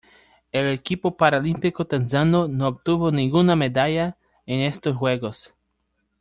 [0.51, 5.53] El equipo paralímpico tanzano no obtuvo ninguna medalla en estos Juegos.